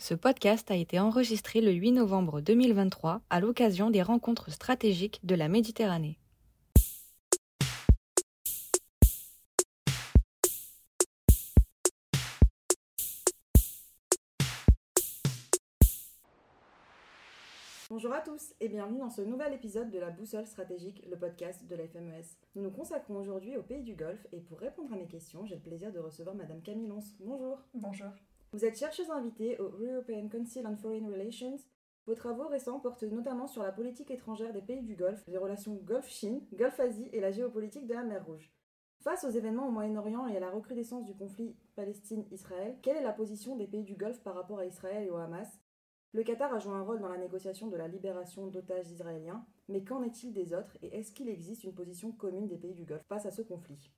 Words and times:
Ce 0.00 0.14
podcast 0.14 0.70
a 0.70 0.76
été 0.76 0.98
enregistré 0.98 1.60
le 1.60 1.72
8 1.72 1.92
novembre 1.92 2.40
2023 2.40 3.20
à 3.28 3.38
l'occasion 3.38 3.90
des 3.90 4.00
rencontres 4.00 4.50
stratégiques 4.50 5.20
de 5.24 5.34
la 5.34 5.46
Méditerranée. 5.48 6.18
Bonjour 17.90 18.14
à 18.14 18.22
tous 18.22 18.54
et 18.60 18.70
bienvenue 18.70 19.00
dans 19.00 19.10
ce 19.10 19.20
nouvel 19.20 19.52
épisode 19.52 19.90
de 19.90 19.98
la 19.98 20.08
Boussole 20.08 20.46
stratégique, 20.46 21.04
le 21.10 21.18
podcast 21.18 21.66
de 21.66 21.76
la 21.76 21.86
FMES. 21.86 22.24
Nous 22.54 22.62
nous 22.62 22.70
consacrons 22.70 23.16
aujourd'hui 23.16 23.58
au 23.58 23.62
pays 23.62 23.82
du 23.82 23.94
Golfe 23.94 24.26
et 24.32 24.40
pour 24.40 24.60
répondre 24.60 24.94
à 24.94 24.96
mes 24.96 25.08
questions, 25.08 25.44
j'ai 25.44 25.56
le 25.56 25.60
plaisir 25.60 25.92
de 25.92 25.98
recevoir 25.98 26.34
Madame 26.34 26.62
Camille 26.62 26.88
Lons. 26.88 27.04
Bonjour. 27.20 27.58
Bonjour. 27.74 28.08
Vous 28.52 28.64
êtes 28.64 28.76
chercheuse 28.76 29.10
invitée 29.10 29.60
au 29.60 29.68
European 29.78 30.28
Council 30.28 30.66
on 30.66 30.76
Foreign 30.76 31.06
Relations. 31.06 31.56
Vos 32.06 32.16
travaux 32.16 32.48
récents 32.48 32.80
portent 32.80 33.04
notamment 33.04 33.46
sur 33.46 33.62
la 33.62 33.70
politique 33.70 34.10
étrangère 34.10 34.52
des 34.52 34.60
pays 34.60 34.82
du 34.82 34.96
Golfe, 34.96 35.22
les 35.28 35.38
relations 35.38 35.76
Golfe-Chine, 35.84 36.44
Golfe-Asie 36.54 37.08
et 37.12 37.20
la 37.20 37.30
géopolitique 37.30 37.86
de 37.86 37.94
la 37.94 38.02
mer 38.02 38.26
Rouge. 38.26 38.52
Face 39.04 39.22
aux 39.22 39.30
événements 39.30 39.68
au 39.68 39.70
Moyen-Orient 39.70 40.26
et 40.26 40.36
à 40.36 40.40
la 40.40 40.50
recrudescence 40.50 41.04
du 41.04 41.14
conflit 41.14 41.54
Palestine-Israël, 41.76 42.76
quelle 42.82 42.96
est 42.96 43.04
la 43.04 43.12
position 43.12 43.54
des 43.54 43.68
pays 43.68 43.84
du 43.84 43.94
Golfe 43.94 44.20
par 44.24 44.34
rapport 44.34 44.58
à 44.58 44.66
Israël 44.66 45.06
et 45.06 45.10
au 45.10 45.16
Hamas? 45.16 45.60
Le 46.12 46.24
Qatar 46.24 46.52
a 46.52 46.58
joué 46.58 46.72
un 46.72 46.82
rôle 46.82 46.98
dans 46.98 47.08
la 47.08 47.18
négociation 47.18 47.68
de 47.68 47.76
la 47.76 47.86
libération 47.86 48.48
d'otages 48.48 48.90
israéliens, 48.90 49.46
mais 49.68 49.84
qu'en 49.84 50.02
est-il 50.02 50.32
des 50.32 50.54
autres 50.54 50.76
et 50.82 50.98
est-ce 50.98 51.12
qu'il 51.12 51.28
existe 51.28 51.62
une 51.62 51.74
position 51.74 52.10
commune 52.10 52.48
des 52.48 52.58
pays 52.58 52.74
du 52.74 52.84
Golfe 52.84 53.06
face 53.06 53.26
à 53.26 53.30
ce 53.30 53.42
conflit? 53.42 53.92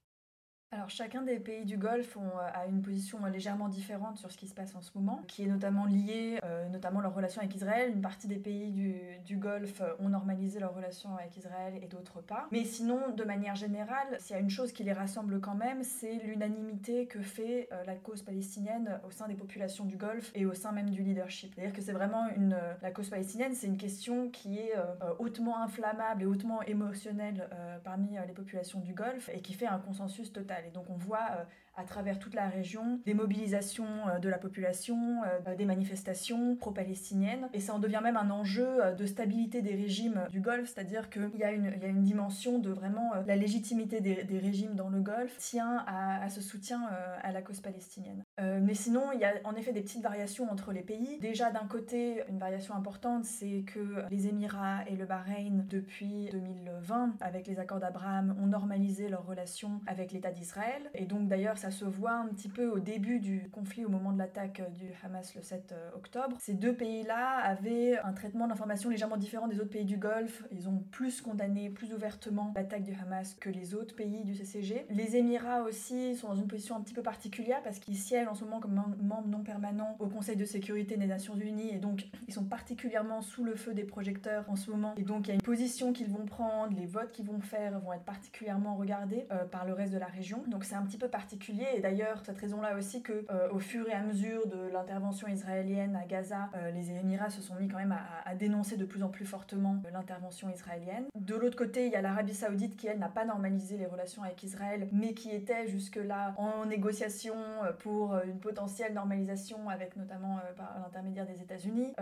Alors 0.72 0.88
chacun 0.88 1.20
des 1.20 1.38
pays 1.38 1.66
du 1.66 1.76
Golfe 1.76 2.16
euh, 2.16 2.20
a 2.54 2.66
une 2.66 2.80
position 2.80 3.24
légèrement 3.26 3.68
différente 3.68 4.16
sur 4.16 4.32
ce 4.32 4.38
qui 4.38 4.48
se 4.48 4.54
passe 4.54 4.74
en 4.74 4.80
ce 4.80 4.90
moment, 4.94 5.20
qui 5.28 5.44
est 5.44 5.46
notamment 5.46 5.84
liée, 5.84 6.38
euh, 6.44 6.66
notamment 6.70 7.00
leur 7.00 7.14
relation 7.14 7.42
avec 7.42 7.54
Israël. 7.54 7.90
Une 7.90 8.00
partie 8.00 8.26
des 8.26 8.38
pays 8.38 8.70
du, 8.70 9.36
Golfe 9.36 9.82
ont 9.98 10.08
normalisé 10.08 10.60
leur 10.60 10.74
relation 10.74 11.16
avec 11.16 11.36
Israël 11.36 11.74
et 11.82 11.86
d'autres 11.88 12.22
pas. 12.22 12.48
Mais 12.52 12.64
sinon, 12.64 13.10
de 13.14 13.24
manière 13.24 13.54
générale, 13.54 14.16
s'il 14.18 14.34
y 14.34 14.38
a 14.38 14.42
une 14.42 14.50
chose 14.50 14.72
qui 14.72 14.82
les 14.82 14.92
rassemble 14.92 15.40
quand 15.40 15.54
même, 15.54 15.82
c'est 15.82 16.14
l'unanimité 16.24 17.06
que 17.06 17.20
fait 17.20 17.68
euh, 17.72 17.84
la 17.84 17.96
cause 17.96 18.22
palestinienne 18.22 19.00
au 19.06 19.10
sein 19.10 19.28
des 19.28 19.34
populations 19.34 19.84
du 19.84 19.96
Golfe 19.96 20.30
et 20.34 20.46
au 20.46 20.54
sein 20.54 20.72
même 20.72 20.88
du 20.88 21.02
leadership. 21.02 21.52
C'est-à-dire 21.54 21.74
que 21.74 21.82
c'est 21.82 21.92
vraiment 21.92 22.28
une, 22.36 22.56
la 22.80 22.90
cause 22.90 23.10
palestinienne, 23.10 23.54
c'est 23.54 23.66
une 23.66 23.76
question 23.76 24.30
qui 24.30 24.58
est 24.58 24.72
hautement 25.18 25.60
inflammable 25.62 26.22
et 26.22 26.26
hautement 26.26 26.62
émotionnelle 26.62 27.48
parmi 27.84 28.16
les 28.26 28.32
populations 28.32 28.80
du 28.80 28.94
Golfe 28.94 29.28
et 29.32 29.40
qui 29.40 29.52
fait 29.52 29.66
un 29.66 29.78
consensus 29.78 30.32
total. 30.32 30.61
Et 30.66 30.70
donc 30.70 30.90
on 30.90 30.96
voit 30.96 31.28
euh, 31.32 31.44
à 31.76 31.84
travers 31.84 32.18
toute 32.18 32.34
la 32.34 32.48
région 32.48 33.00
des 33.06 33.14
mobilisations 33.14 34.08
euh, 34.08 34.18
de 34.18 34.28
la 34.28 34.38
population, 34.38 35.22
euh, 35.46 35.54
des 35.54 35.64
manifestations 35.64 36.56
pro-palestiniennes. 36.56 37.48
Et 37.52 37.60
ça 37.60 37.74
en 37.74 37.78
devient 37.78 38.00
même 38.02 38.16
un 38.16 38.30
enjeu 38.30 38.94
de 38.96 39.06
stabilité 39.06 39.62
des 39.62 39.74
régimes 39.74 40.22
du 40.30 40.40
Golfe, 40.40 40.72
c'est-à-dire 40.74 41.10
qu'il 41.10 41.36
y, 41.36 41.44
a 41.44 41.52
une, 41.52 41.72
y 41.80 41.84
a 41.84 41.88
une 41.88 42.02
dimension 42.02 42.58
de 42.58 42.70
vraiment 42.70 43.12
la 43.26 43.36
légitimité 43.36 44.00
des, 44.00 44.24
des 44.24 44.38
régimes 44.38 44.74
dans 44.74 44.88
le 44.88 45.00
Golfe 45.00 45.36
tient 45.38 45.84
à, 45.86 46.28
ce 46.28 46.40
soutien 46.40 46.82
à 47.22 47.32
la 47.32 47.42
cause 47.42 47.60
palestinienne. 47.60 48.24
Mais 48.38 48.74
sinon, 48.74 49.12
il 49.12 49.20
y 49.20 49.24
a 49.24 49.34
en 49.44 49.54
effet 49.54 49.72
des 49.72 49.82
petites 49.82 50.02
variations 50.02 50.50
entre 50.50 50.72
les 50.72 50.82
pays. 50.82 51.18
Déjà 51.20 51.50
d'un 51.50 51.66
côté, 51.66 52.22
une 52.28 52.38
variation 52.38 52.74
importante, 52.74 53.24
c'est 53.24 53.62
que 53.62 54.04
les 54.10 54.28
Émirats 54.28 54.80
et 54.88 54.96
le 54.96 55.06
Bahreïn, 55.06 55.64
depuis 55.68 56.28
2020, 56.32 57.16
avec 57.20 57.46
les 57.46 57.58
accords 57.58 57.80
d'Abraham, 57.80 58.36
ont 58.42 58.46
normalisé 58.46 59.08
leurs 59.08 59.26
relations 59.26 59.80
avec 59.86 60.12
l'État 60.12 60.30
d'Israël. 60.30 60.90
Et 60.94 61.04
donc 61.04 61.28
d'ailleurs, 61.28 61.58
ça 61.58 61.70
se 61.70 61.84
voit 61.84 62.12
un 62.12 62.28
petit 62.28 62.48
peu 62.48 62.68
au 62.68 62.78
début 62.78 63.20
du 63.20 63.48
conflit, 63.50 63.84
au 63.84 63.88
moment 63.88 64.12
de 64.12 64.18
l'attaque 64.18 64.62
du 64.72 64.86
Hamas 65.04 65.34
le 65.34 65.42
7 65.42 65.72
euh, 65.72 65.90
octobre. 65.94 66.36
Ces 66.40 66.54
deux 66.54 66.74
pays-là 66.74 67.38
avaient 67.38 67.98
un 67.98 68.12
traitement 68.12 68.46
d'information 68.46 68.90
légèrement 68.90 69.16
différent 69.16 69.48
des 69.48 69.60
autres 69.60 69.70
pays 69.70 69.84
du 69.84 69.96
Golfe. 69.96 70.44
Ils 70.50 70.68
ont 70.68 70.82
plus 70.90 71.20
condamné, 71.20 71.70
plus 71.70 71.92
ouvertement 71.92 72.52
l'attaque 72.56 72.84
du 72.84 72.94
Hamas 72.94 73.34
que 73.34 73.50
les 73.50 73.74
autres 73.74 73.94
pays 73.94 74.24
du 74.24 74.34
CCG. 74.34 74.86
Les 74.90 75.16
Émirats 75.16 75.62
aussi 75.62 76.16
sont 76.16 76.28
dans 76.28 76.36
une 76.36 76.48
position 76.48 76.76
un 76.76 76.80
petit 76.80 76.94
peu 76.94 77.02
particulière 77.02 77.62
parce 77.62 77.78
qu'ils 77.78 77.96
siègent 77.96 78.21
en 78.28 78.34
ce 78.34 78.44
moment 78.44 78.60
comme 78.60 78.74
membres 78.74 79.28
non 79.28 79.42
permanents 79.42 79.96
au 79.98 80.06
Conseil 80.06 80.36
de 80.36 80.44
sécurité 80.44 80.96
des 80.96 81.06
Nations 81.06 81.36
Unies 81.36 81.70
et 81.74 81.78
donc 81.78 82.06
ils 82.28 82.34
sont 82.34 82.44
particulièrement 82.44 83.22
sous 83.22 83.44
le 83.44 83.54
feu 83.54 83.74
des 83.74 83.84
projecteurs 83.84 84.44
en 84.48 84.56
ce 84.56 84.70
moment. 84.70 84.94
Et 84.96 85.02
donc 85.02 85.26
il 85.26 85.28
y 85.28 85.32
a 85.32 85.34
une 85.34 85.42
position 85.42 85.92
qu'ils 85.92 86.10
vont 86.10 86.24
prendre, 86.24 86.76
les 86.76 86.86
votes 86.86 87.12
qu'ils 87.12 87.26
vont 87.26 87.40
faire 87.40 87.78
vont 87.80 87.92
être 87.92 88.04
particulièrement 88.04 88.76
regardés 88.76 89.26
euh, 89.30 89.44
par 89.44 89.64
le 89.64 89.72
reste 89.72 89.92
de 89.92 89.98
la 89.98 90.06
région. 90.06 90.42
Donc 90.48 90.64
c'est 90.64 90.74
un 90.74 90.82
petit 90.82 90.98
peu 90.98 91.08
particulier 91.08 91.66
et 91.74 91.80
d'ailleurs, 91.80 92.22
cette 92.24 92.38
raison-là 92.38 92.76
aussi 92.76 93.02
que, 93.02 93.24
euh, 93.30 93.48
au 93.50 93.58
fur 93.58 93.88
et 93.88 93.92
à 93.92 94.02
mesure 94.02 94.46
de 94.46 94.70
l'intervention 94.72 95.28
israélienne 95.28 95.96
à 95.96 96.04
Gaza, 96.04 96.50
euh, 96.56 96.70
les 96.70 96.90
Émirats 96.90 97.30
se 97.30 97.42
sont 97.42 97.54
mis 97.56 97.68
quand 97.68 97.78
même 97.78 97.96
à, 98.24 98.34
dénoncer 98.34 98.76
de 98.76 98.84
plus 98.84 99.02
en 99.02 99.08
plus 99.08 99.26
fortement 99.26 99.76
euh, 99.86 99.90
l'intervention 99.90 100.48
israélienne. 100.50 101.04
De 101.14 101.34
l'autre 101.34 101.56
côté, 101.56 101.86
il 101.86 101.92
y 101.92 101.96
a 101.96 102.02
l'Arabie 102.02 102.34
Saoudite 102.34 102.76
qui, 102.76 102.86
elle, 102.86 102.98
n'a 102.98 103.08
pas 103.08 103.24
normalisé 103.24 103.76
les 103.76 103.86
relations 103.86 104.22
avec 104.22 104.42
Israël, 104.42 104.88
mais 104.92 105.14
qui 105.14 105.30
était 105.30 105.66
jusque-là 105.68 106.34
en 106.36 106.66
négociation 106.66 107.34
pour 107.80 108.11
une 108.24 108.38
potentielle 108.38 108.94
normalisation 108.94 109.68
avec 109.68 109.96
notamment 109.96 110.38
par 110.56 110.78
l'intermédiaire 110.80 111.26
des 111.26 111.40
États-Unis, 111.40 111.92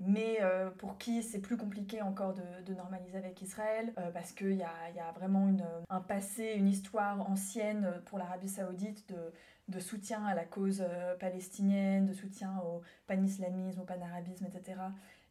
mais 0.00 0.38
pour 0.78 0.98
qui 0.98 1.22
c'est 1.22 1.40
plus 1.40 1.56
compliqué 1.56 2.02
encore 2.02 2.34
de, 2.34 2.74
normaliser 2.74 3.18
avec 3.18 3.40
Israël 3.42 3.92
parce 4.14 4.32
qu'il 4.32 4.54
y 4.54 4.62
a, 4.62 4.72
y 4.94 5.00
a, 5.00 5.12
vraiment 5.12 5.54
un 5.90 6.00
passé, 6.00 6.54
une 6.56 6.68
histoire 6.68 7.28
ancienne 7.30 7.92
pour 8.06 8.18
l'Arabie 8.18 8.48
Saoudite 8.48 9.12
de, 9.68 9.80
soutien 9.80 10.24
à 10.24 10.34
la 10.34 10.44
cause 10.44 10.84
euh, 10.86 11.16
palestinienne, 11.16 12.06
de 12.06 12.12
soutien 12.12 12.52
au 12.66 12.82
panislamisme, 13.06 13.80
au 13.80 13.84
panarabisme, 13.84 14.46
etc. 14.46 14.78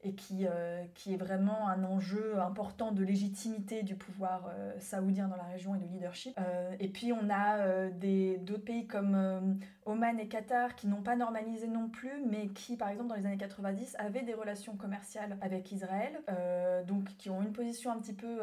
Et 0.03 0.15
qui, 0.15 0.47
euh, 0.47 0.83
qui 0.95 1.13
est 1.13 1.17
vraiment 1.17 1.67
un 1.67 1.83
enjeu 1.83 2.39
important 2.39 2.91
de 2.91 3.03
légitimité 3.03 3.83
du 3.83 3.95
pouvoir 3.95 4.49
euh, 4.49 4.73
saoudien 4.79 5.27
dans 5.27 5.35
la 5.35 5.43
région 5.43 5.75
et 5.75 5.79
de 5.79 5.85
leadership. 5.85 6.39
et 6.79 6.87
puis 6.87 7.13
on 7.13 7.29
a 7.29 7.89
d'autres 8.41 8.63
pays 8.63 8.87
comme 8.87 9.59
Oman 9.85 10.19
et 10.19 10.27
Qatar 10.27 10.75
qui 10.75 10.87
n'ont 10.87 11.01
pas 11.01 11.15
normalisé 11.15 11.67
non 11.67 11.89
plus, 11.89 12.23
mais 12.29 12.47
qui, 12.49 12.77
par 12.77 12.89
exemple, 12.89 13.09
dans 13.09 13.15
les 13.15 13.25
années 13.25 13.37
90, 13.37 13.95
avaient 13.99 14.23
des 14.23 14.33
relations 14.33 14.75
commerciales 14.75 15.37
avec 15.41 15.71
Israël, 15.71 16.21
donc 16.87 17.05
qui 17.17 17.29
ont 17.29 17.41
une 17.41 17.53
position 17.53 17.91
un 17.91 17.99
petit 17.99 18.13
peu 18.13 18.39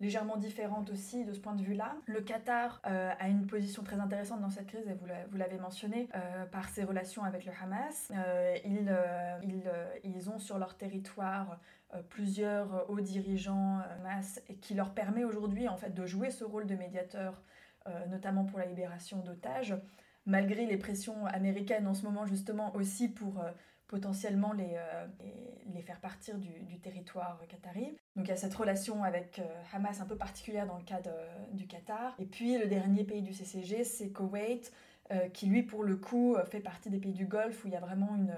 légèrement 0.00 0.36
différente 0.36 0.90
aussi 0.90 1.24
de 1.24 1.32
ce 1.32 1.40
point 1.40 1.54
de 1.54 1.62
vue-là. 1.62 1.96
Le 2.06 2.20
Qatar 2.20 2.80
euh, 2.86 3.10
a 3.18 3.28
une 3.28 3.46
position 3.46 3.82
très 3.82 3.98
intéressante 3.98 4.40
dans 4.40 4.50
cette 4.50 4.66
crise, 4.66 4.86
et 4.88 4.94
vous 4.94 5.36
l'avez 5.36 5.58
mentionné, 5.58 6.08
euh, 6.14 6.46
par 6.46 6.68
ses 6.68 6.84
relations 6.84 7.24
avec 7.24 7.44
le 7.44 7.52
Hamas. 7.60 8.12
Euh, 8.14 8.56
ils, 8.64 8.94
ils, 9.42 9.70
ils, 10.04 10.30
ont 10.30 10.38
sur 10.38 10.58
leur 10.58 10.76
territoire 10.76 11.58
plusieurs 12.10 12.88
hauts 12.90 13.00
dirigeants 13.00 13.78
Hamas 13.98 14.42
et 14.48 14.56
qui 14.56 14.74
leur 14.74 14.92
permet 14.92 15.24
aujourd'hui 15.24 15.68
en 15.68 15.76
fait 15.76 15.94
de 15.94 16.04
jouer 16.04 16.30
ce 16.30 16.44
rôle 16.44 16.66
de 16.66 16.74
médiateur, 16.74 17.42
notamment 18.08 18.44
pour 18.44 18.58
la 18.58 18.66
libération 18.66 19.18
d'otages, 19.20 19.74
malgré 20.26 20.66
les 20.66 20.76
pressions 20.76 21.24
américaines 21.26 21.86
en 21.86 21.94
ce 21.94 22.04
moment 22.04 22.26
justement 22.26 22.74
aussi 22.74 23.08
pour 23.08 23.42
potentiellement 23.88 24.52
les, 24.52 24.74
euh, 24.74 25.06
les, 25.74 25.82
faire 25.82 25.98
partir 25.98 26.38
du, 26.38 26.78
territoire 26.80 27.40
qatari. 27.48 27.96
Donc 28.14 28.26
il 28.26 28.28
y 28.28 28.32
a 28.32 28.36
cette 28.36 28.54
relation 28.54 29.02
avec 29.02 29.40
euh, 29.40 29.62
Hamas 29.72 30.00
un 30.00 30.04
peu 30.04 30.16
particulière 30.16 30.66
dans 30.66 30.76
le 30.76 30.84
cas 30.84 31.00
du 31.52 31.66
Qatar. 31.66 32.14
Et 32.20 32.26
puis 32.26 32.56
le 32.56 32.66
dernier 32.68 33.02
pays 33.02 33.22
du 33.22 33.32
CCG, 33.32 33.82
c'est 33.82 34.10
Koweït, 34.10 34.72
euh, 35.10 35.28
qui 35.30 35.46
lui 35.46 35.62
pour 35.62 35.82
le 35.82 35.96
coup 35.96 36.36
fait 36.50 36.60
partie 36.60 36.90
des 36.90 36.98
pays 36.98 37.14
du 37.14 37.26
Golfe 37.26 37.64
où 37.64 37.68
il 37.68 37.72
y 37.72 37.76
a 37.76 37.80
vraiment 37.80 38.14
une... 38.14 38.34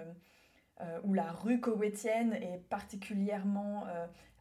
où 1.05 1.12
la 1.12 1.31
rue 1.33 1.61
koweïtienne 1.61 2.33
est 2.34 2.62
particulièrement 2.71 3.84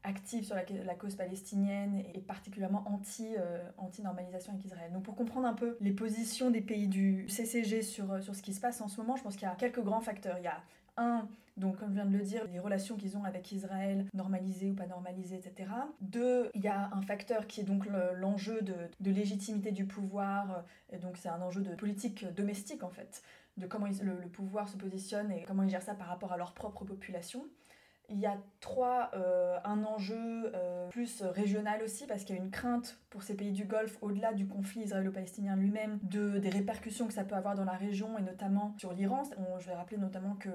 active 0.04 0.46
sur 0.46 0.56
la, 0.56 0.96
cause 0.96 1.16
palestinienne 1.16 2.04
et 2.14 2.22
particulièrement 2.22 2.84
anti, 2.88 3.36
anti 3.78 4.02
normalisation 4.02 4.54
avec 4.54 4.66
Israël. 4.66 4.92
Donc 4.92 5.04
pour 5.04 5.16
comprendre 5.16 5.48
un 5.48 5.54
peu 5.54 5.78
les 5.82 5.92
positions 5.92 6.52
des 6.52 6.62
pays 6.62 6.88
du 6.88 7.28
CCG 7.28 7.82
sur, 7.82 8.24
sur 8.24 8.36
ce 8.36 8.42
qui 8.42 8.54
se 8.54 8.62
passe 8.62 8.82
en 8.82 8.88
ce 8.88 8.98
moment, 9.02 9.16
je 9.18 9.24
pense 9.24 9.36
qu'il 9.36 9.48
y 9.48 9.52
a 9.52 9.56
quelques 9.56 9.84
grands 9.84 10.02
facteurs. 10.02 10.38
Il 10.38 10.46
y 10.46 10.48
a 10.48 10.62
un, 10.98 11.28
donc 11.60 11.78
comme 11.78 11.90
je 11.90 11.96
viens 11.96 12.06
de 12.06 12.18
le 12.18 12.24
dire, 12.24 12.44
les 12.51 12.60
relations 12.60 12.96
qu'ils 12.96 13.18
ont 13.18 13.24
avec 13.24 13.51
Israël, 13.51 14.06
normalisées 14.13 14.72
ou 14.72 14.75
pas 14.75 14.88
normalisées, 14.88 15.36
etc. 15.36 15.69
Deux, 16.02 16.50
il 16.54 16.62
y 16.62 16.68
a 16.68 16.90
un 16.94 17.02
facteur 17.02 17.48
qui 17.48 17.62
est 17.62 17.66
donc 17.66 17.86
l'enjeu 18.16 18.62
de, 18.62 19.12
légitimité 19.12 19.72
du 19.72 19.86
pouvoir, 19.86 20.63
et 20.92 20.98
donc 20.98 21.18
c'est 21.18 21.30
un 21.30 21.42
enjeu 21.42 21.62
de 21.62 21.75
politique 21.75 22.25
domestique 22.34 22.84
en 22.84 22.90
fait, 22.90 23.22
de 23.57 23.68
comment 23.68 23.88
le, 23.88 24.28
pouvoir 24.30 24.69
se 24.69 24.78
positionne 24.78 25.31
et 25.31 25.44
comment 25.44 25.63
ils 25.63 25.69
gèrent 25.69 25.81
ça 25.81 25.95
par 25.95 26.07
rapport 26.07 26.31
à 26.31 26.38
leur 26.38 26.54
propre 26.54 26.86
population. 26.86 27.45
Il 28.09 28.19
y 28.19 28.25
a 28.25 28.38
trois, 28.59 29.11
euh, 29.13 29.57
un 29.63 29.83
enjeu 29.83 30.51
euh, 30.56 30.89
plus 30.89 31.21
régional 31.21 31.83
aussi, 31.83 32.07
parce 32.07 32.23
qu'il 32.23 32.35
y 32.35 32.39
a 32.39 32.41
une 32.41 32.51
crainte 32.51 33.00
pour 33.09 33.23
ces 33.23 33.35
pays 33.35 33.51
du 33.51 33.65
Golfe, 33.65 33.97
au-delà 34.01 34.33
du 34.33 34.47
conflit 34.47 34.81
israélo-palestinien 34.81 35.56
lui-même, 35.56 36.00
de, 36.03 36.39
des 36.39 36.50
répercussions 36.50 37.07
que 37.07 37.13
ça 37.13 37.23
peut 37.23 37.35
avoir 37.35 37.56
dans 37.56 37.65
la 37.65 37.73
région, 37.73 38.17
et 38.17 38.21
notamment 38.21 38.75
sur 38.77 38.94
l'Iran. 38.94 39.23
Je 39.59 39.67
vais 39.67 39.75
rappeler 39.75 39.97
notamment 39.97 40.35
que 40.35 40.50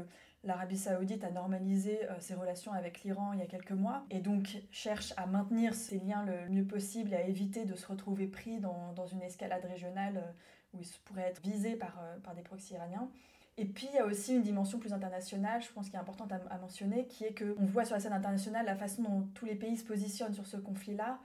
l'Arabie 0.44 0.76
saoudite 0.76 1.24
a 1.24 1.30
normalisé 1.30 1.98
euh, 2.10 2.14
ses 2.20 2.34
relations 2.34 2.72
avec 2.72 3.02
l'Iran 3.02 3.32
il 3.32 3.40
y 3.40 3.42
a 3.42 3.46
quelques 3.46 3.72
mois 3.72 4.04
et 4.10 4.20
donc 4.20 4.58
cherche 4.70 5.14
à 5.16 5.26
maintenir 5.26 5.74
ces 5.74 5.98
liens 5.98 6.24
le 6.24 6.48
mieux 6.48 6.66
possible 6.66 7.12
et 7.12 7.16
à 7.16 7.22
éviter 7.22 7.64
de 7.64 7.74
se 7.74 7.86
retrouver 7.86 8.26
pris 8.26 8.60
dans, 8.60 9.06
une 9.06 9.22
escalade 9.22 9.64
régionale 9.64 10.16
euh, 10.18 10.32
où 10.74 10.80
il 10.80 10.88
pourrait 11.04 11.22
être 11.22 11.40
visé 11.42 11.76
par, 11.76 12.00
par 12.24 12.34
des 12.34 12.42
proxys 12.42 12.74
iraniens. 12.74 13.08
Et 13.56 13.66
puis 13.66 13.86
il 13.92 13.94
y 13.94 13.98
a 13.98 14.04
aussi 14.04 14.34
une 14.34 14.42
dimension 14.42 14.78
plus 14.78 14.92
internationale, 14.92 15.62
je 15.62 15.70
pense 15.72 15.88
qui 15.88 15.94
est 15.94 15.98
importante 15.98 16.32
à, 16.32 16.58
mentionner, 16.58 17.06
qui 17.06 17.24
est 17.24 17.34
qu'on 17.38 17.66
voit 17.66 17.84
sur 17.84 17.94
la 17.94 18.00
scène 18.00 18.12
internationale 18.12 18.66
la 18.66 18.74
façon 18.74 19.02
dont 19.02 19.28
tous 19.34 19.46
les 19.46 19.54
pays 19.54 19.76
se 19.76 19.84
positionnent 19.84 20.34
sur 20.34 20.46
ce 20.46 20.56
conflit-là. 20.56 21.20